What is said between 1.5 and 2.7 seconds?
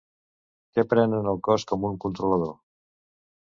com un controlador.